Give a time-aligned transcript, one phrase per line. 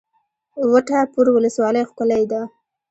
[0.71, 2.41] وټه پور ولسوالۍ ښکلې ده؟